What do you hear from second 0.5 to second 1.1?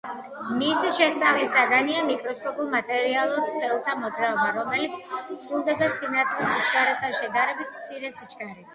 მისი